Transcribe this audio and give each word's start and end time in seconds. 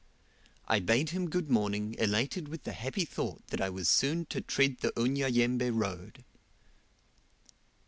I 0.67 0.79
bade 0.79 1.11
him 1.11 1.29
good 1.29 1.51
morning, 1.51 1.93
elated 1.99 2.47
with 2.47 2.63
the 2.63 2.71
happy 2.71 3.05
thought 3.05 3.45
that 3.49 3.61
I 3.61 3.69
was 3.69 3.87
soon 3.87 4.25
to 4.31 4.41
tread 4.41 4.79
the 4.79 4.91
Unyanyembe 4.97 5.69
road. 5.71 6.25